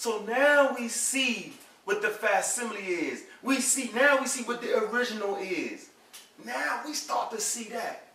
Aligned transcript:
So 0.00 0.22
now 0.26 0.74
we 0.78 0.88
see 0.88 1.52
what 1.84 2.00
the 2.00 2.08
facsimile 2.08 2.80
is. 2.80 3.24
We 3.42 3.60
see 3.60 3.90
now 3.94 4.18
we 4.18 4.28
see 4.28 4.42
what 4.44 4.62
the 4.62 4.84
original 4.84 5.36
is. 5.36 5.90
Now 6.42 6.80
we 6.86 6.94
start 6.94 7.30
to 7.32 7.38
see 7.38 7.64
that. 7.64 8.06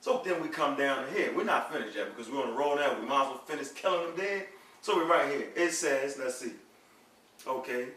So 0.00 0.22
then 0.24 0.42
we 0.42 0.48
come 0.48 0.78
down 0.78 1.04
here. 1.14 1.30
We're 1.36 1.44
not 1.44 1.70
finished 1.70 1.94
yet 1.94 2.16
because 2.16 2.32
we're 2.32 2.40
on 2.42 2.52
the 2.52 2.56
roll 2.56 2.76
now. 2.76 2.98
We 2.98 3.06
might 3.06 3.24
as 3.24 3.28
well 3.28 3.42
finish 3.44 3.68
killing 3.72 4.06
them 4.06 4.16
dead. 4.16 4.46
So 4.80 4.96
we're 4.96 5.06
right 5.06 5.28
here. 5.30 5.48
It 5.54 5.72
says, 5.72 6.16
let's 6.18 6.36
see. 6.36 6.52
Okay. 7.46 7.88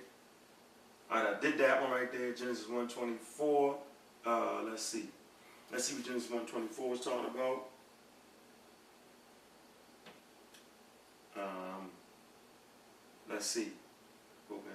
All 1.09 1.23
right, 1.23 1.37
I 1.37 1.39
did 1.39 1.57
that 1.59 1.81
one 1.81 1.91
right 1.91 2.11
there. 2.11 2.33
Genesis 2.33 2.67
124. 2.67 3.77
Uh, 4.25 4.63
let's 4.69 4.83
see. 4.83 5.05
Let's 5.71 5.85
see 5.85 5.95
what 5.95 6.05
Genesis 6.05 6.29
124 6.29 6.89
was 6.89 6.99
talking 6.99 7.29
about. 7.33 7.67
Um, 11.37 11.89
let's 13.41 13.49
see. 13.49 13.69
Open. 14.51 14.71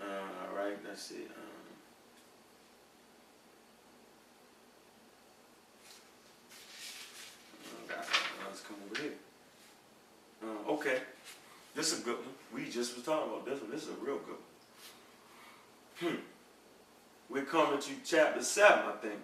Uh, 0.00 0.48
all 0.48 0.56
right, 0.56 0.76
let's 0.84 1.00
see. 1.00 1.14
Um. 1.14 1.52
Uh, 10.42 10.72
okay, 10.72 10.98
this 11.76 11.92
is 11.92 12.00
a 12.00 12.02
good 12.02 12.16
one. 12.16 12.26
We 12.52 12.68
just 12.68 12.96
was 12.96 13.04
talking 13.04 13.32
about 13.32 13.44
this 13.46 13.60
one. 13.60 13.70
This 13.70 13.84
is 13.84 13.90
a 13.90 14.04
real 14.04 14.18
good 14.18 14.38
one. 16.00 16.14
Hmm. 16.14 16.20
We're 17.30 17.44
coming 17.44 17.78
to 17.78 17.90
chapter 18.04 18.42
seven, 18.42 18.86
I 18.88 18.96
think. 19.00 19.20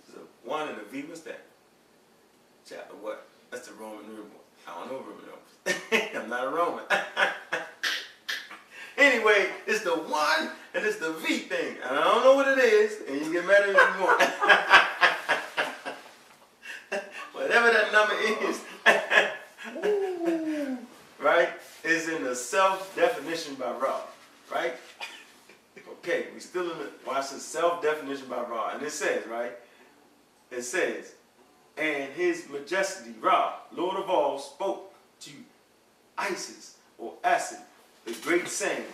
This 0.00 0.16
is 0.16 0.22
a 0.22 0.48
one 0.48 0.70
and 0.70 0.78
a 0.78 0.84
V. 0.86 1.02
That? 1.02 1.47
Chapter 2.68 2.96
what? 2.96 3.26
That's 3.50 3.68
the 3.68 3.74
Roman 3.74 4.06
numeral. 4.08 4.28
I 4.66 4.74
don't 4.74 4.88
know 4.92 4.98
Roman 4.98 5.24
numerals. 5.24 6.12
I'm 6.22 6.28
not 6.28 6.44
a 6.44 6.50
Roman. 6.50 6.84
anyway, 8.98 9.48
it's 9.66 9.84
the 9.84 9.94
one 9.94 10.50
and 10.74 10.84
it's 10.84 10.98
the 10.98 11.12
V 11.12 11.38
thing. 11.38 11.78
And 11.82 11.98
I 11.98 12.04
don't 12.04 12.22
know 12.24 12.34
what 12.34 12.46
it 12.46 12.58
is, 12.58 12.98
and 13.08 13.24
you 13.24 13.32
get 13.32 13.46
mad 13.46 13.62
at 13.62 13.68
me 13.68 13.74
if 13.74 13.96
you 13.96 14.02
want. 14.04 14.20
Whatever 17.32 17.70
that 17.70 17.90
number 17.90 18.12
is, 18.44 18.60
right, 21.18 21.48
is 21.84 22.10
in 22.10 22.22
the 22.22 22.34
self-definition 22.34 23.54
by 23.54 23.72
Ra, 23.72 24.02
right? 24.52 24.74
Okay, 26.00 26.26
we 26.34 26.40
still 26.40 26.70
in 26.70 26.76
the, 26.78 26.90
watch 27.06 27.30
the 27.30 27.40
self-definition 27.40 28.28
by 28.28 28.42
Ra. 28.42 28.72
And 28.74 28.82
it 28.82 28.92
says, 28.92 29.26
right, 29.26 29.56
it 30.50 30.60
says, 30.62 31.14
and 31.78 32.12
his 32.12 32.48
majesty, 32.48 33.14
Ra, 33.20 33.54
Lord 33.74 33.96
of 33.96 34.10
all, 34.10 34.38
spoke 34.38 34.92
to 35.20 35.30
Isis 36.16 36.76
or 36.98 37.14
Aset, 37.24 37.60
the 38.04 38.12
great 38.22 38.48
saying. 38.48 38.84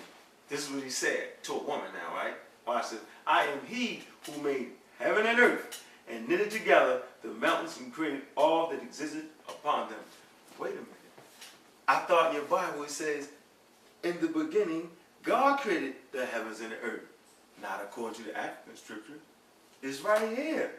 This 0.49 0.69
is 0.69 0.75
what 0.75 0.85
he 0.85 0.91
said 0.91 1.43
to 1.45 1.55
a 1.55 1.63
woman 1.63 1.87
now, 1.95 2.15
right? 2.15 2.35
Watch 2.67 2.91
this. 2.91 3.01
I 3.27 3.45
am 3.45 3.61
he 3.67 4.03
who 4.27 4.43
made 4.43 4.69
heaven 4.99 5.27
and 5.27 5.41
earth 5.41 5.83
and 6.09 6.29
knitted 6.29 6.51
together 6.51 7.03
the 7.23 7.29
mountains 7.29 7.79
and 7.81 7.93
created 7.93 8.23
all 8.37 8.69
that 8.71 8.83
existed 8.83 9.25
upon 9.49 9.89
them. 9.89 9.99
Wait 10.59 10.73
a 10.73 10.75
minute. 10.75 10.89
I 11.89 12.01
thought 12.01 12.35
your 12.35 12.45
Bible 12.45 12.87
says, 12.87 13.29
in 14.03 14.21
the 14.21 14.29
beginning, 14.29 14.91
God 15.23 15.61
created 15.61 15.95
the 16.13 16.27
heavens 16.27 16.61
and 16.61 16.73
the 16.73 16.81
earth. 16.81 17.03
Not 17.63 17.81
according 17.83 18.19
to 18.19 18.23
the 18.25 18.37
African 18.37 18.77
scripture. 18.77 19.15
It's 19.83 20.01
right 20.03 20.37
here. 20.37 20.73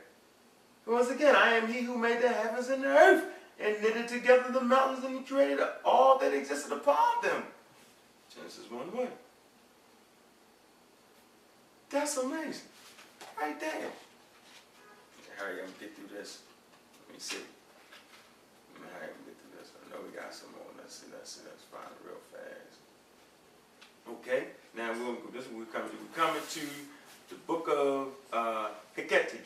Once 0.85 1.09
again, 1.09 1.35
I 1.35 1.53
am 1.53 1.71
he 1.71 1.81
who 1.81 1.97
made 1.97 2.21
the 2.21 2.29
heavens 2.29 2.69
and 2.69 2.83
the 2.83 2.87
earth 2.87 3.23
and 3.59 3.81
knitted 3.81 4.07
together 4.07 4.51
the 4.51 4.61
mountains 4.61 5.03
and 5.03 5.25
created 5.25 5.59
all 5.83 6.19
that 6.19 6.33
existed 6.33 6.71
upon 6.71 7.23
them. 7.23 7.43
Genesis 8.33 8.69
1 8.69 8.95
1. 8.95 9.07
That's 11.89 12.17
amazing. 12.17 12.67
Right 13.39 13.59
there. 13.59 13.89
Hurry 15.37 15.61
up 15.61 15.67
and 15.67 15.79
get 15.79 15.95
through 15.95 16.15
this. 16.15 16.39
Let 17.07 17.15
me 17.15 17.19
see. 17.19 17.37
Let 18.73 18.81
me 18.83 18.87
hurry 18.93 19.09
up 19.09 19.15
and 19.17 19.25
get 19.25 19.35
through 19.41 19.59
this. 19.59 19.71
I 19.75 19.89
know 19.89 20.01
we 20.05 20.15
got 20.15 20.33
some 20.33 20.51
more. 20.51 20.69
Let's 20.77 20.95
see, 20.95 21.07
let's 21.11 21.31
see, 21.31 21.41
let's 21.45 21.63
find 21.63 21.87
it 21.87 22.05
real 22.05 22.21
fast. 22.31 22.79
Okay, 24.07 24.47
now 24.77 24.91
we're 24.91 25.15
gonna 25.15 25.31
this 25.33 25.45
we're 25.51 25.65
coming 25.65 25.89
to. 25.89 25.97
We're 25.97 26.15
coming 26.15 26.41
to 26.51 26.61
the 27.29 27.35
book 27.47 27.67
of 27.69 28.09
uh 28.31 28.69
Heketi. 28.95 29.39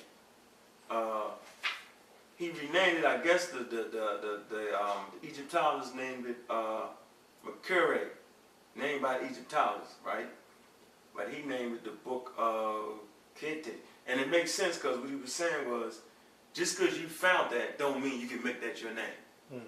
He 2.40 2.52
renamed 2.52 3.00
it, 3.00 3.06
I 3.06 3.18
guess 3.18 3.48
the 3.48 3.60
the 3.60 3.84
the 3.92 4.20
the, 4.24 4.40
the 4.50 4.82
um 4.82 5.04
the 5.22 5.28
Egyptologists 5.28 5.94
named 5.94 6.26
it 6.26 6.38
uh 6.50 6.84
named 8.76 9.02
by 9.02 9.18
the 9.18 9.26
Egyptologists, 9.26 9.96
right? 10.06 10.28
But 11.16 11.30
he 11.30 11.46
named 11.46 11.74
it 11.76 11.84
the 11.84 11.92
book 11.92 12.34
of 12.38 13.02
Kete. 13.40 13.74
And 14.08 14.20
it 14.20 14.30
makes 14.30 14.52
sense 14.52 14.78
because 14.78 14.98
what 14.98 15.10
he 15.10 15.16
was 15.16 15.34
saying 15.34 15.70
was 15.70 16.00
just 16.54 16.80
because 16.80 16.98
you 16.98 17.08
found 17.08 17.52
that 17.52 17.78
don't 17.78 18.02
mean 18.02 18.20
you 18.20 18.28
can 18.28 18.44
make 18.44 18.62
that 18.62 18.82
your 18.82 18.94
name. 18.94 19.62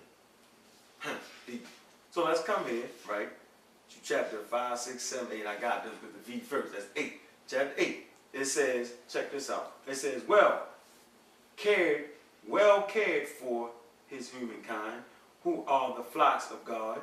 Deep. 1.45 1.65
So 2.11 2.23
let's 2.23 2.43
come 2.43 2.65
here, 2.65 2.85
right? 3.09 3.29
To 3.89 3.95
chapter 4.03 4.37
5, 4.37 4.79
6, 4.79 5.03
7, 5.03 5.27
8. 5.31 5.45
I 5.45 5.59
got 5.59 5.83
this 5.83 5.93
with 6.01 6.25
the 6.25 6.31
V 6.31 6.39
first. 6.39 6.73
That's 6.73 6.85
8. 6.95 7.21
Chapter 7.47 7.71
8. 7.77 8.07
It 8.33 8.45
says, 8.45 8.93
check 9.09 9.31
this 9.31 9.49
out. 9.49 9.73
It 9.87 9.95
says, 9.95 10.23
well, 10.27 10.67
cared, 11.57 12.05
well 12.47 12.83
cared 12.83 13.27
for 13.27 13.69
his 14.07 14.29
humankind, 14.29 15.03
who 15.43 15.63
are 15.67 15.95
the 15.95 16.03
flocks 16.03 16.51
of 16.51 16.65
God, 16.65 16.99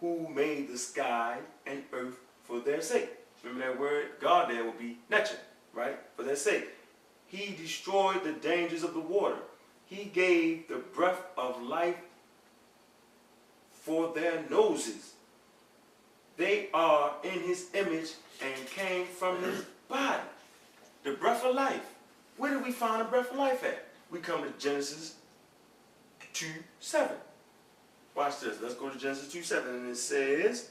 who 0.00 0.28
made 0.28 0.68
the 0.68 0.78
sky 0.78 1.38
and 1.66 1.82
earth 1.92 2.18
for 2.44 2.60
their 2.60 2.80
sake. 2.80 3.10
Remember 3.42 3.66
that 3.66 3.80
word? 3.80 4.06
God 4.20 4.50
there 4.50 4.64
will 4.64 4.72
be 4.72 4.98
nature, 5.10 5.38
right? 5.72 5.98
For 6.16 6.22
their 6.22 6.36
sake. 6.36 6.68
He 7.26 7.54
destroyed 7.54 8.24
the 8.24 8.32
dangers 8.32 8.82
of 8.82 8.94
the 8.94 9.00
water. 9.00 9.36
He 9.86 10.04
gave 10.04 10.68
the 10.68 10.76
breath 10.76 11.20
of 11.36 11.62
life 11.62 11.96
for 13.72 14.12
their 14.14 14.44
noses. 14.50 15.14
They 16.36 16.68
are 16.72 17.12
in 17.24 17.40
his 17.40 17.68
image 17.74 18.12
and 18.42 18.66
came 18.66 19.06
from 19.06 19.42
his 19.42 19.64
body. 19.88 20.22
The 21.04 21.12
breath 21.12 21.44
of 21.44 21.54
life. 21.54 21.94
Where 22.36 22.54
did 22.54 22.64
we 22.64 22.72
find 22.72 23.00
the 23.00 23.04
breath 23.10 23.30
of 23.30 23.36
life 23.36 23.64
at? 23.64 23.87
We 24.10 24.20
come 24.20 24.42
to 24.42 24.50
Genesis 24.58 25.16
2 26.32 26.46
7. 26.80 27.16
Watch 28.14 28.40
this. 28.40 28.60
Let's 28.60 28.74
go 28.74 28.88
to 28.88 28.98
Genesis 28.98 29.32
2 29.32 29.42
7. 29.42 29.74
And 29.74 29.90
it 29.90 29.96
says, 29.96 30.70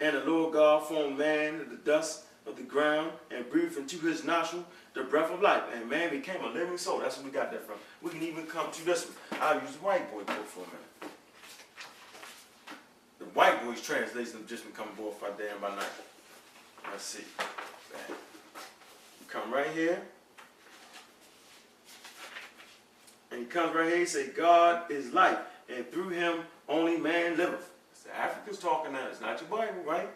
And 0.00 0.16
the 0.16 0.24
Lord 0.24 0.52
God 0.52 0.86
formed 0.86 1.18
man 1.18 1.60
of 1.60 1.70
the 1.70 1.76
dust 1.76 2.24
of 2.46 2.56
the 2.56 2.62
ground 2.62 3.12
and 3.30 3.48
breathed 3.50 3.76
into 3.76 3.98
his 3.98 4.24
nostril 4.24 4.64
the 4.94 5.02
breath 5.02 5.30
of 5.30 5.40
life. 5.42 5.62
And 5.74 5.88
man 5.88 6.10
became 6.10 6.42
a 6.44 6.48
living 6.48 6.78
soul. 6.78 7.00
That's 7.00 7.16
where 7.16 7.26
we 7.26 7.32
got 7.32 7.50
that 7.52 7.66
from. 7.66 7.76
We 8.02 8.10
can 8.10 8.22
even 8.22 8.46
come 8.46 8.70
to 8.70 8.84
this 8.84 9.06
one. 9.06 9.40
I'll 9.40 9.60
use 9.60 9.72
the 9.72 9.84
white 9.84 10.10
boy 10.12 10.24
book 10.24 10.46
for 10.46 10.60
a 10.60 10.66
minute. 10.66 11.14
The 13.18 13.24
white 13.26 13.64
boy's 13.64 13.82
translation 13.82 14.44
just 14.46 14.66
become 14.66 14.88
forth 14.96 15.20
by 15.20 15.30
day 15.30 15.50
and 15.52 15.60
by 15.60 15.70
night. 15.70 15.84
Let's 16.90 17.04
see. 17.04 17.24
Come 19.28 19.52
right 19.52 19.68
here. 19.68 20.02
And 23.30 23.40
he 23.40 23.46
comes 23.46 23.74
right 23.74 23.88
here, 23.88 23.98
he 23.98 24.06
say, 24.06 24.28
God 24.28 24.90
is 24.90 25.12
life, 25.12 25.38
and 25.74 25.90
through 25.90 26.10
him 26.10 26.40
only 26.68 26.96
man 26.96 27.36
liveth. 27.36 27.70
It's 27.92 28.02
the 28.02 28.16
Africans 28.16 28.58
talking 28.58 28.92
now, 28.92 29.06
it's 29.08 29.20
not 29.20 29.40
your 29.40 29.50
Bible, 29.50 29.82
right? 29.86 30.08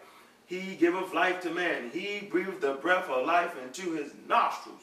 He 0.47 0.75
giveth 0.75 1.13
life 1.13 1.41
to 1.41 1.49
man. 1.49 1.89
He 1.91 2.27
breathed 2.29 2.61
the 2.61 2.73
breath 2.73 3.09
of 3.09 3.25
life 3.25 3.55
into 3.63 3.93
his 3.93 4.11
nostrils. 4.27 4.81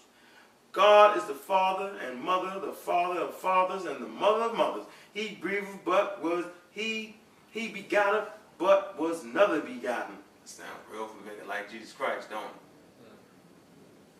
God 0.72 1.19
is 1.19 1.25
the 1.25 1.34
father 1.34 1.94
and 2.06 2.21
mother, 2.21 2.59
the 2.59 2.72
father 2.72 3.21
of 3.21 3.34
fathers 3.34 3.84
and 3.84 4.03
the 4.03 4.09
mother 4.09 4.45
of 4.45 4.56
mothers. 4.56 4.86
He 5.12 5.39
breathed, 5.41 5.66
but 5.84 6.22
was 6.22 6.47
he 6.71 7.16
he 7.51 7.68
begotten, 7.68 8.24
but 8.59 8.98
was 8.98 9.24
never 9.24 9.60
begotten. 9.60 10.16
That 10.41 10.48
sounds 10.48 10.71
real 10.91 11.06
familiar, 11.06 11.45
like 11.45 11.71
Jesus 11.71 11.92
Christ, 11.92 12.30
don't 12.30 12.42
it? 12.42 12.51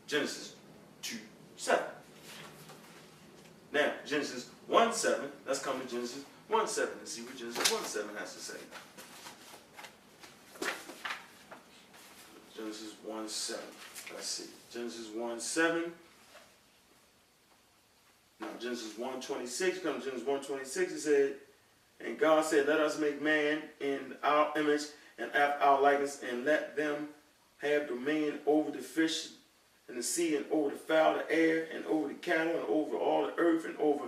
Genesis 0.07 0.55
2 1.01 1.17
7. 1.57 1.83
Now, 3.73 3.93
Genesis 4.05 4.51
1 4.67 4.93
7. 4.93 5.31
Let's 5.47 5.61
come 5.61 5.81
to 5.81 5.87
Genesis 5.87 6.25
1 6.49 6.69
7 6.69 6.93
and 6.99 7.09
see 7.09 7.23
what 7.23 7.37
Genesis 7.37 7.73
1 7.73 7.85
7 7.85 8.17
has 8.17 8.35
to 8.35 8.41
say. 8.41 8.59
Genesis 12.55 12.93
1 13.05 13.29
7. 13.29 13.63
Let's 14.15 14.27
see. 14.27 14.51
Genesis 14.73 15.09
1 15.15 15.41
7. 15.41 15.93
Now, 18.41 18.47
Genesis 18.61 18.99
1 18.99 19.21
26. 19.21 19.79
Come 19.79 20.01
to 20.01 20.05
Genesis 20.05 20.27
1 20.27 20.41
26. 20.43 20.93
It 20.93 21.01
said, 21.01 21.35
And 22.05 22.19
God 22.19 22.45
said, 22.45 22.69
Let 22.69 22.81
us 22.81 22.99
make 22.99 23.23
man 23.23 23.63
in 23.81 24.15
our 24.23 24.53
image 24.57 24.83
and 25.19 25.31
after 25.35 25.65
our 25.65 25.81
likeness, 25.81 26.23
and 26.29 26.45
let 26.45 26.77
them 26.77 27.09
have 27.59 27.89
dominion 27.89 28.41
over 28.47 28.71
the 28.71 28.79
fish 28.79 29.29
and 29.93 30.01
the 30.01 30.03
sea, 30.03 30.37
and 30.37 30.47
over 30.51 30.71
the 30.71 30.77
fowl 30.77 31.15
the 31.15 31.31
air, 31.31 31.69
and 31.75 31.85
over 31.85 32.09
the 32.09 32.15
cattle, 32.15 32.55
and 32.55 32.65
over 32.67 32.97
all 32.97 33.27
the 33.27 33.35
earth, 33.37 33.67
and 33.67 33.77
over 33.77 34.07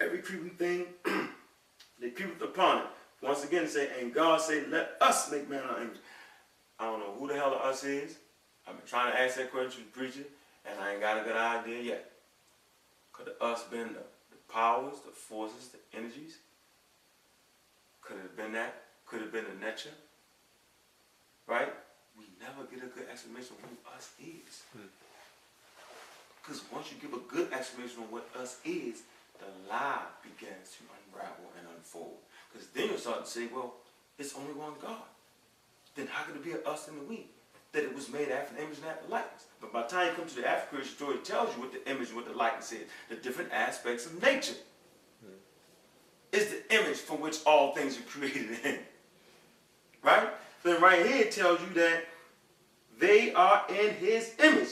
every 0.00 0.18
creeping 0.18 0.50
thing 0.50 0.86
that 1.04 2.16
creepeth 2.16 2.40
upon 2.40 2.78
it. 2.78 2.86
Once 3.20 3.44
again, 3.44 3.68
say, 3.68 3.90
and 4.00 4.14
God 4.14 4.40
said, 4.40 4.70
let 4.70 4.96
us 5.00 5.30
make 5.30 5.48
man 5.48 5.62
our 5.62 5.82
image. 5.82 5.98
I 6.78 6.86
don't 6.86 7.00
know 7.00 7.14
who 7.18 7.28
the 7.28 7.34
hell 7.34 7.50
the 7.50 7.56
us 7.56 7.84
is. 7.84 8.16
I've 8.66 8.78
been 8.78 8.86
trying 8.86 9.12
to 9.12 9.20
ask 9.20 9.36
that 9.36 9.52
question 9.52 9.82
to 9.82 9.86
the 9.86 9.98
preacher, 9.98 10.26
and 10.64 10.80
I 10.80 10.92
ain't 10.92 11.00
got 11.00 11.20
a 11.20 11.24
good 11.24 11.36
idea 11.36 11.82
yet. 11.82 12.10
Could 13.12 13.26
the 13.26 13.44
us 13.44 13.64
been 13.64 13.88
the, 13.88 14.04
the 14.30 14.52
powers, 14.52 15.00
the 15.04 15.12
forces, 15.12 15.68
the 15.68 15.98
energies? 15.98 16.38
Could 18.00 18.16
it 18.16 18.22
have 18.22 18.36
been 18.36 18.52
that? 18.54 18.74
Could 19.04 19.20
it 19.20 19.24
have 19.24 19.32
been 19.32 19.44
the 19.58 19.66
nature? 19.66 19.90
Right? 21.46 21.72
We 22.18 22.24
never 22.40 22.64
get 22.70 22.82
a 22.82 22.88
good 22.88 23.08
explanation 23.10 23.56
of 23.62 23.68
who 23.68 23.94
us 23.94 24.10
is. 24.18 24.62
Hmm. 24.72 24.86
Because 26.46 26.62
once 26.72 26.92
you 26.92 26.96
give 27.00 27.12
a 27.12 27.22
good 27.26 27.52
explanation 27.52 27.98
on 28.04 28.10
what 28.10 28.28
us 28.38 28.58
is, 28.64 29.02
the 29.38 29.46
lie 29.68 30.06
begins 30.22 30.76
to 30.78 30.84
unravel 30.94 31.50
and 31.58 31.66
unfold. 31.76 32.18
Because 32.52 32.68
then 32.68 32.88
you'll 32.88 32.98
start 32.98 33.24
to 33.24 33.30
say, 33.30 33.48
well, 33.52 33.74
it's 34.16 34.34
only 34.36 34.52
one 34.52 34.74
God. 34.80 35.02
Then 35.96 36.06
how 36.06 36.24
could 36.24 36.36
it 36.36 36.44
be 36.44 36.52
a 36.52 36.60
us 36.68 36.86
and 36.88 37.00
a 37.00 37.04
we? 37.04 37.26
That 37.72 37.82
it 37.82 37.94
was 37.94 38.08
made 38.08 38.28
after 38.28 38.54
the 38.54 38.62
image 38.62 38.78
and 38.78 38.86
after 38.86 39.06
the 39.06 39.12
likeness. 39.12 39.46
But 39.60 39.72
by 39.72 39.82
the 39.82 39.88
time 39.88 40.06
you 40.06 40.12
come 40.12 40.28
to 40.28 40.36
the 40.36 40.48
African 40.48 40.86
story, 40.86 41.16
it 41.16 41.24
tells 41.24 41.54
you 41.54 41.62
what 41.62 41.72
the 41.72 41.90
image 41.90 42.08
and 42.08 42.16
what 42.16 42.26
the 42.26 42.32
likeness 42.32 42.72
is, 42.72 42.84
the 43.08 43.16
different 43.16 43.52
aspects 43.52 44.06
of 44.06 44.22
nature. 44.22 44.54
Hmm. 45.22 45.32
Is 46.32 46.50
the 46.50 46.74
image 46.74 46.98
from 46.98 47.20
which 47.20 47.38
all 47.44 47.74
things 47.74 47.98
are 47.98 48.02
created 48.02 48.58
in. 48.64 48.78
Right? 50.02 50.28
Then 50.62 50.80
right 50.80 51.04
here 51.04 51.22
it 51.22 51.32
tells 51.32 51.60
you 51.60 51.74
that 51.74 52.04
they 52.98 53.32
are 53.34 53.64
in 53.68 53.94
his 53.94 54.32
image 54.42 54.68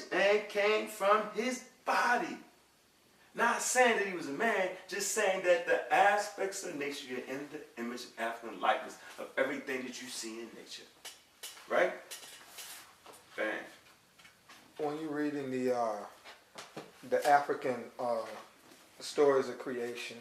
came 0.54 0.86
from 0.86 1.22
his 1.34 1.64
body. 1.84 2.38
Not 3.34 3.60
saying 3.60 3.98
that 3.98 4.06
he 4.06 4.14
was 4.16 4.28
a 4.28 4.32
man, 4.32 4.68
just 4.88 5.10
saying 5.12 5.42
that 5.44 5.66
the 5.66 5.92
aspects 5.92 6.64
of 6.64 6.76
nature 6.76 7.14
are 7.14 7.32
in 7.34 7.40
the 7.50 7.82
image 7.82 8.02
and 8.16 8.28
African 8.28 8.60
likeness 8.60 8.96
of 9.18 9.26
everything 9.36 9.82
that 9.82 10.00
you 10.00 10.08
see 10.08 10.38
in 10.38 10.46
nature. 10.56 10.84
Right? 11.68 11.92
Bang. 13.36 13.48
when 14.78 15.00
you're 15.00 15.10
reading 15.10 15.50
the 15.50 15.76
uh, 15.76 15.96
the 17.10 17.26
African 17.28 17.76
uh, 17.98 18.24
stories 19.00 19.48
of 19.48 19.58
creation, 19.58 20.16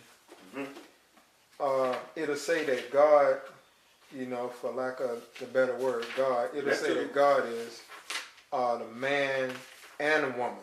Mhm. 0.55 0.67
uh, 1.59 1.95
it'll 2.15 2.35
say 2.35 2.63
that 2.65 2.91
God, 2.91 3.39
you 4.11 4.25
know, 4.25 4.49
for 4.49 4.71
lack 4.71 4.99
of 4.99 5.23
the 5.39 5.45
better 5.45 5.75
word, 5.75 6.05
God, 6.17 6.49
it'll 6.55 6.69
That's 6.69 6.81
say 6.81 6.93
that 6.95 7.13
God 7.13 7.45
is 7.47 7.81
uh, 8.51 8.77
the 8.77 8.85
man 8.85 9.51
and 10.03 10.25
a 10.25 10.29
woman. 10.29 10.59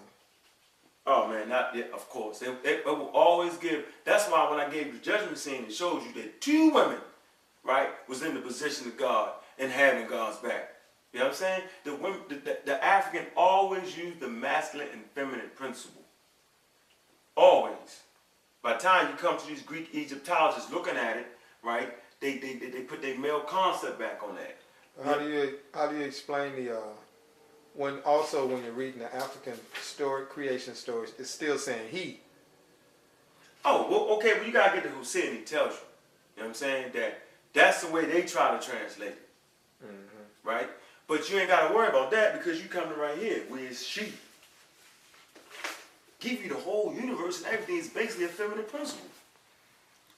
Oh 1.07 1.27
man, 1.29 1.49
not 1.49 1.75
yeah, 1.75 1.85
of 1.95 2.09
course. 2.11 2.43
It, 2.43 2.51
it, 2.63 2.83
it 2.87 2.87
will 2.87 3.11
always 3.15 3.57
give. 3.57 3.87
That's 4.05 4.29
why 4.29 4.49
when 4.51 4.61
I 4.61 4.69
gave 4.69 4.87
you 4.89 4.93
the 4.93 4.99
judgment 4.99 5.39
scene, 5.39 5.65
it 5.65 5.73
shows 5.73 6.03
you 6.05 6.23
that 6.23 6.41
two 6.41 6.71
women, 6.71 6.99
right, 7.65 7.89
was 8.07 8.23
in 8.23 8.35
the 8.35 8.41
position 8.41 8.87
of 8.87 8.99
God 8.99 9.33
and 9.59 9.73
having 9.73 10.07
God's 10.07 10.37
back. 10.37 10.75
You 11.13 11.21
know 11.21 11.27
what 11.27 11.33
I'm 11.33 11.39
saying? 11.39 11.63
The 11.85 11.95
women, 11.95 12.21
the, 12.29 12.35
the, 12.37 12.59
the 12.67 12.85
African 12.85 13.27
always 13.37 13.97
used 13.97 14.21
the 14.21 14.29
masculine 14.29 14.89
and 14.93 15.03
feminine 15.15 15.51
principle. 15.57 16.03
Always. 17.37 18.03
By 18.63 18.75
the 18.75 18.81
time 18.81 19.09
you 19.09 19.17
come 19.17 19.39
to 19.39 19.47
these 19.47 19.63
Greek 19.63 19.95
Egyptologists 19.95 20.71
looking 20.71 20.97
at 20.97 21.17
it, 21.17 21.27
right, 21.65 21.95
they 22.21 22.37
they, 22.37 22.55
they, 22.55 22.69
they 22.69 22.83
put 22.83 23.01
their 23.01 23.19
male 23.19 23.41
concept 23.41 23.99
back 23.99 24.21
on 24.23 24.37
that. 24.37 24.59
How 25.03 25.19
do 25.19 25.29
you 25.31 25.59
how 25.73 25.87
do 25.87 25.97
you 25.97 26.05
explain 26.05 26.55
the 26.55 26.77
uh, 26.77 26.83
when 27.75 27.99
also 28.05 28.47
when 28.47 28.63
you're 28.65 28.73
reading 28.73 29.01
the 29.01 29.15
African 29.15 29.55
story 29.81 30.27
creation 30.27 30.75
stories, 30.75 31.13
it's 31.19 31.31
still 31.31 31.59
saying 31.59 31.89
he. 31.91 32.21
Oh, 33.65 33.87
well, 33.91 34.17
okay, 34.17 34.35
well, 34.35 34.45
you 34.45 34.53
gotta 34.53 34.75
get 34.75 34.85
to 34.85 34.91
Hussein, 34.91 35.37
he 35.37 35.43
tells 35.43 35.73
you. 35.73 35.79
You 36.37 36.43
know 36.43 36.43
what 36.43 36.49
I'm 36.49 36.55
saying? 36.55 36.93
That 36.95 37.21
that's 37.53 37.83
the 37.85 37.93
way 37.93 38.05
they 38.05 38.23
try 38.23 38.57
to 38.57 38.67
translate 38.67 39.11
it, 39.11 39.29
mm-hmm. 39.85 40.49
right? 40.49 40.69
But 41.07 41.31
you 41.31 41.39
ain't 41.39 41.49
gotta 41.49 41.75
worry 41.75 41.89
about 41.89 42.11
that 42.13 42.39
because 42.39 42.63
you 42.63 42.69
come 42.69 42.89
to 42.89 42.95
right 42.95 43.19
here, 43.19 43.43
where 43.49 43.65
it's 43.65 43.85
she. 43.85 44.13
Give 46.21 46.43
you 46.43 46.51
the 46.51 46.55
whole 46.55 46.95
universe 46.95 47.39
and 47.39 47.47
everything 47.53 47.79
is 47.79 47.89
basically 47.89 48.27
a 48.27 48.29
feminine 48.29 48.65
principle. 48.65 49.07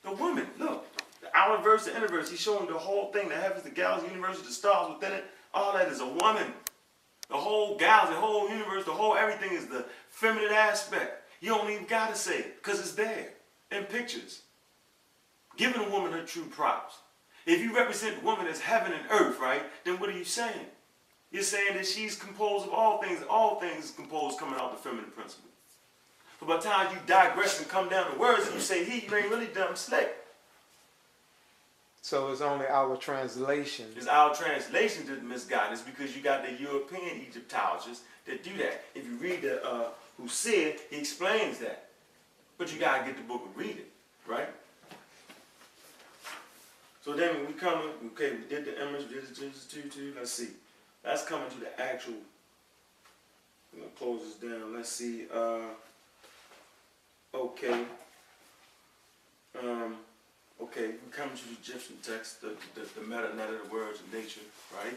The 0.02 0.12
woman, 0.12 0.46
look, 0.58 0.84
the 1.20 1.28
outer 1.34 1.62
verse, 1.62 1.84
the 1.84 1.96
inner 1.96 2.08
verse, 2.08 2.28
he's 2.28 2.40
showing 2.40 2.66
the 2.66 2.74
whole 2.74 3.12
thing, 3.12 3.28
the 3.28 3.36
heavens, 3.36 3.62
the 3.62 3.70
galaxy, 3.70 4.08
the 4.08 4.14
universe, 4.14 4.42
the 4.42 4.52
stars 4.52 4.92
within 4.92 5.12
it, 5.12 5.24
all 5.54 5.72
that 5.74 5.88
is 5.88 6.00
a 6.00 6.06
woman. 6.06 6.52
The 7.32 7.38
whole 7.38 7.78
galaxy, 7.78 8.12
the 8.12 8.20
whole 8.20 8.50
universe, 8.50 8.84
the 8.84 8.92
whole 8.92 9.14
everything 9.14 9.56
is 9.56 9.66
the 9.66 9.86
feminine 10.10 10.52
aspect. 10.52 11.30
You 11.40 11.48
don't 11.48 11.70
even 11.70 11.86
gotta 11.86 12.14
say 12.14 12.40
it, 12.40 12.62
because 12.62 12.78
it's 12.78 12.92
there 12.92 13.30
in 13.70 13.84
pictures. 13.84 14.42
Giving 15.56 15.80
a 15.80 15.88
woman 15.88 16.12
her 16.12 16.24
true 16.26 16.44
props. 16.44 16.96
If 17.46 17.62
you 17.62 17.74
represent 17.74 18.22
woman 18.22 18.46
as 18.46 18.60
heaven 18.60 18.92
and 18.92 19.06
earth, 19.10 19.40
right, 19.40 19.62
then 19.84 19.98
what 19.98 20.10
are 20.10 20.16
you 20.16 20.26
saying? 20.26 20.66
You're 21.30 21.42
saying 21.42 21.74
that 21.74 21.86
she's 21.86 22.16
composed 22.16 22.66
of 22.66 22.74
all 22.74 23.00
things, 23.00 23.24
all 23.30 23.58
things 23.58 23.92
composed 23.92 24.38
coming 24.38 24.60
out 24.60 24.72
the 24.72 24.76
feminine 24.76 25.10
principle. 25.10 25.48
So 26.38 26.44
by 26.44 26.58
the 26.58 26.62
time 26.62 26.94
you 26.94 27.00
digress 27.06 27.58
and 27.58 27.68
come 27.68 27.88
down 27.88 28.12
to 28.12 28.18
words 28.18 28.44
and 28.44 28.56
you 28.56 28.60
say 28.60 28.84
he, 28.84 29.06
you 29.06 29.16
ain't 29.16 29.30
really 29.30 29.46
dumb 29.46 29.74
slick. 29.74 30.21
So 32.02 32.32
it's 32.32 32.40
only 32.40 32.66
our 32.66 32.96
translation. 32.96 33.86
It's 33.96 34.08
our 34.08 34.34
translation 34.34 35.06
to 35.06 35.12
misguidance 35.22 35.82
because 35.82 36.16
you 36.16 36.22
got 36.22 36.44
the 36.44 36.52
European 36.60 37.20
Egyptologists 37.20 38.04
that 38.26 38.42
do 38.42 38.50
that. 38.58 38.84
If 38.96 39.06
you 39.06 39.16
read 39.16 39.42
the 39.42 39.64
uh, 39.64 39.88
said, 40.26 40.80
he 40.90 40.98
explains 40.98 41.58
that. 41.58 41.86
But 42.58 42.72
you 42.72 42.80
gotta 42.80 43.04
get 43.04 43.16
the 43.16 43.22
book 43.22 43.42
and 43.46 43.56
read 43.56 43.76
it, 43.76 43.90
right? 44.26 44.48
So 47.04 47.14
then 47.14 47.46
we 47.46 47.52
come, 47.52 47.90
okay, 48.08 48.32
we 48.32 48.48
did 48.48 48.64
the 48.64 48.88
image, 48.88 49.08
did 49.08 49.28
the 49.28 49.34
Genesis 49.34 49.66
2 49.66 49.82
2, 49.82 50.14
let's 50.16 50.32
see. 50.32 50.48
That's 51.02 51.24
coming 51.24 51.50
to 51.50 51.60
the 51.60 51.80
actual. 51.80 52.14
I'm 53.72 53.80
gonna 53.80 53.90
close 53.96 54.20
this 54.22 54.50
down. 54.50 54.74
Let's 54.74 54.88
see. 54.88 55.26
Uh, 55.32 55.70
okay. 57.34 57.84
Um, 59.60 59.96
Okay, 60.60 60.88
we 60.88 61.10
come 61.10 61.30
to 61.30 61.48
the 61.48 61.54
Egyptian 61.60 61.96
text, 62.02 62.40
the, 62.40 62.54
the, 62.74 62.86
the 62.98 63.06
meta 63.06 63.34
net 63.36 63.48
of 63.48 63.68
the 63.68 63.72
words 63.72 64.00
of 64.00 64.12
nature, 64.12 64.40
right? 64.76 64.96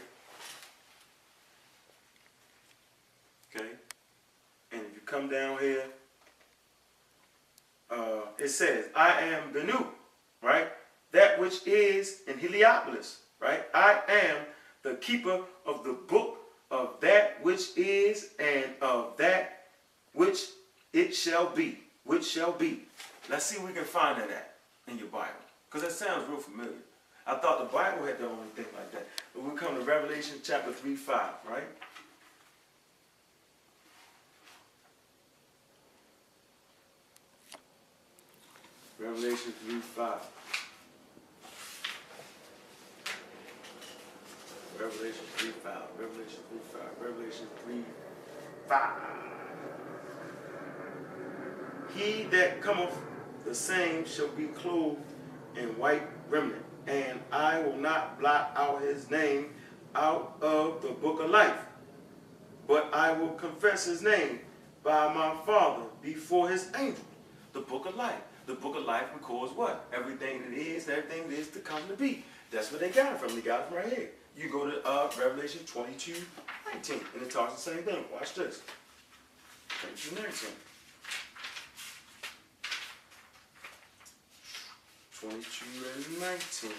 Okay? 3.54 3.70
And 4.72 4.82
if 4.82 4.94
you 4.94 5.00
come 5.04 5.28
down 5.28 5.58
here, 5.58 5.84
uh, 7.90 8.22
it 8.38 8.48
says, 8.48 8.86
I 8.94 9.20
am 9.20 9.52
Benu, 9.52 9.86
right? 10.42 10.68
That 11.12 11.40
which 11.40 11.66
is 11.66 12.22
in 12.26 12.38
Heliopolis, 12.38 13.20
right? 13.40 13.64
I 13.74 14.00
am 14.08 14.36
the 14.82 14.94
keeper 14.94 15.40
of 15.64 15.84
the 15.84 15.92
book 15.92 16.38
of 16.70 17.00
that 17.00 17.38
which 17.42 17.76
is 17.76 18.30
and 18.38 18.66
of 18.80 19.16
that 19.16 19.66
which 20.12 20.46
it 20.92 21.14
shall 21.14 21.48
be, 21.48 21.80
which 22.04 22.26
shall 22.26 22.52
be. 22.52 22.82
Let's 23.28 23.46
see 23.46 23.56
if 23.56 23.66
we 23.66 23.72
can 23.72 23.84
find 23.84 24.20
that 24.20 24.30
at 24.30 24.55
in 24.88 24.98
your 24.98 25.08
Bible. 25.08 25.30
Because 25.68 25.82
that 25.82 25.92
sounds 25.92 26.28
real 26.28 26.38
familiar. 26.38 26.72
I 27.26 27.34
thought 27.36 27.58
the 27.58 27.76
Bible 27.76 28.06
had 28.06 28.18
the 28.18 28.26
only 28.26 28.48
thing 28.54 28.66
like 28.74 28.92
that. 28.92 29.06
But 29.34 29.42
we 29.44 29.56
come 29.56 29.74
to 29.74 29.80
Revelation 29.82 30.36
chapter 30.44 30.72
3, 30.72 30.94
5, 30.94 31.30
right? 31.50 31.64
Revelation 38.98 39.52
3, 39.66 39.80
5. 39.80 40.20
Revelation 44.78 45.24
3, 45.36 45.50
5. 45.50 45.72
Revelation 45.98 46.40
3, 46.48 46.58
5. 46.72 46.80
Revelation 47.00 47.46
3, 47.64 47.84
5. 48.68 48.90
He 51.94 52.22
that 52.24 52.60
cometh, 52.62 52.94
the 53.46 53.54
same 53.54 54.04
shall 54.04 54.28
be 54.28 54.46
clothed 54.46 54.98
in 55.56 55.68
white 55.78 56.02
remnant, 56.28 56.64
and 56.86 57.20
I 57.32 57.60
will 57.60 57.76
not 57.76 58.18
blot 58.18 58.52
out 58.56 58.82
his 58.82 59.08
name 59.10 59.50
out 59.94 60.36
of 60.42 60.82
the 60.82 60.88
book 60.88 61.20
of 61.20 61.30
life, 61.30 61.58
but 62.66 62.92
I 62.92 63.12
will 63.12 63.30
confess 63.30 63.86
his 63.86 64.02
name 64.02 64.40
by 64.82 65.12
my 65.14 65.36
Father 65.46 65.84
before 66.02 66.48
his 66.48 66.70
angels. 66.76 67.00
The 67.52 67.60
book 67.60 67.86
of 67.86 67.94
life. 67.94 68.20
The 68.46 68.54
book 68.54 68.76
of 68.76 68.84
life 68.84 69.06
records 69.14 69.52
what? 69.52 69.86
Everything 69.92 70.42
that 70.42 70.52
is, 70.52 70.88
everything 70.88 71.28
that 71.30 71.38
is 71.38 71.48
to 71.50 71.60
come 71.60 71.80
to 71.88 71.94
be. 71.94 72.24
That's 72.50 72.70
where 72.70 72.80
they 72.80 72.90
got 72.90 73.12
it 73.12 73.18
from. 73.18 73.34
They 73.34 73.40
got 73.40 73.60
it 73.60 73.66
from 73.68 73.76
right 73.78 73.92
here. 73.92 74.10
You 74.36 74.50
go 74.50 74.70
to 74.70 74.86
uh, 74.86 75.10
Revelation 75.18 75.62
22, 75.66 76.14
19, 76.72 77.00
and 77.14 77.22
it 77.22 77.30
talks 77.30 77.54
the 77.54 77.70
same 77.70 77.82
thing. 77.82 78.04
Watch 78.12 78.34
this. 78.34 78.60
22, 79.80 80.16
19. 80.16 80.50
22 85.20 85.64
and 85.94 86.20
19 86.20 86.70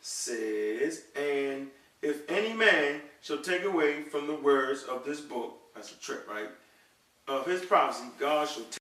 says, 0.00 1.02
And 1.16 1.68
if 2.02 2.28
any 2.30 2.52
man 2.52 3.00
shall 3.22 3.40
take 3.40 3.64
away 3.64 4.02
from 4.02 4.26
the 4.26 4.34
words 4.34 4.84
of 4.84 5.04
this 5.04 5.20
book, 5.20 5.58
that's 5.74 5.92
a 5.92 5.98
trick, 5.98 6.28
right? 6.30 6.48
Of 7.26 7.46
his 7.46 7.64
prophecy, 7.64 8.04
God 8.18 8.48
shall 8.48 8.64
take 8.64 8.78